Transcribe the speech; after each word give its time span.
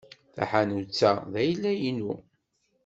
Taḥanut-a 0.35 1.11
d 1.31 1.33
ayla-inu. 1.41 2.13